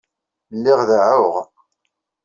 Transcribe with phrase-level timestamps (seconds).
[0.55, 1.35] Lliɣ deɛɛuɣ.